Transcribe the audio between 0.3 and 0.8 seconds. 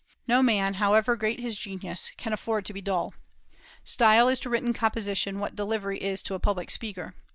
man,